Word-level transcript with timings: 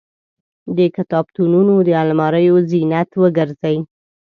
د 0.77 0.79
کتابتونونو 0.95 1.73
د 1.87 1.89
الماریو 2.03 2.55
زینت 2.69 3.09
وګرځي. 3.21 3.77